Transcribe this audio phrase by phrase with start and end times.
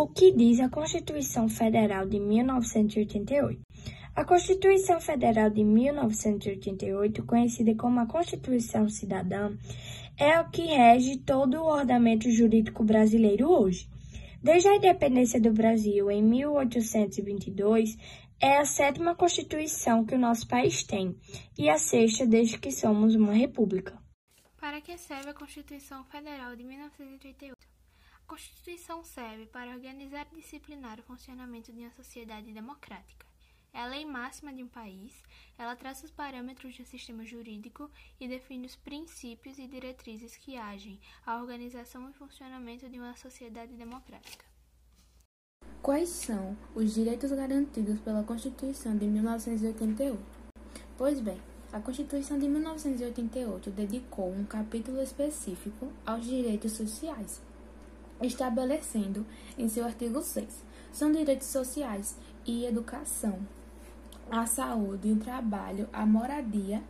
[0.00, 3.60] O que diz a Constituição Federal de 1988?
[4.16, 9.54] A Constituição Federal de 1988, conhecida como a Constituição Cidadã,
[10.18, 13.90] é o que rege todo o ordenamento jurídico brasileiro hoje.
[14.42, 17.98] Desde a independência do Brasil em 1822,
[18.40, 21.14] é a sétima Constituição que o nosso país tem
[21.58, 24.02] e a sexta desde que somos uma república.
[24.58, 27.69] Para que serve a Constituição Federal de 1988?
[28.30, 33.26] Constituição serve para organizar e disciplinar o funcionamento de uma sociedade democrática.
[33.72, 35.20] É a lei máxima de um país,
[35.58, 41.00] ela traça os parâmetros do sistema jurídico e define os princípios e diretrizes que agem
[41.26, 44.44] a organização e funcionamento de uma sociedade democrática.
[45.82, 50.22] Quais são os direitos garantidos pela Constituição de 1988?
[50.96, 57.42] Pois bem, a Constituição de 1988 dedicou um capítulo específico aos direitos sociais
[58.22, 59.26] estabelecendo
[59.58, 60.64] em seu artigo 6.
[60.92, 62.16] São direitos sociais
[62.46, 63.38] e educação,
[64.30, 66.82] a saúde, o trabalho, a moradia,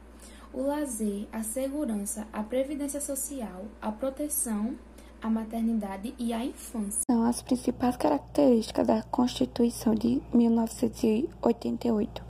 [0.52, 4.76] o lazer, a segurança, a previdência social, a proteção,
[5.22, 7.02] a maternidade e a infância.
[7.10, 12.22] São as principais características da Constituição de 1988.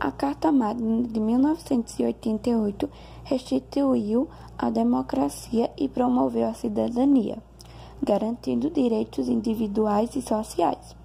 [0.00, 2.88] A Carta Magna de 1988
[3.24, 7.42] restituiu a democracia e promoveu a cidadania
[8.02, 10.96] garantindo direitos individuais e sociais.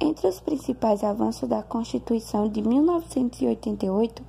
[0.00, 4.22] Entre os principais avanços da Constituição de 1988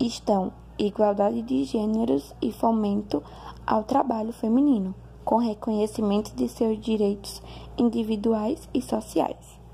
[0.00, 3.22] estão igualdade de gêneros e fomento
[3.66, 4.94] ao trabalho feminino,
[5.24, 7.40] com reconhecimento de seus direitos
[7.78, 9.63] individuais e sociais.